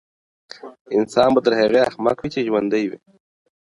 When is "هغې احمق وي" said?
1.61-2.29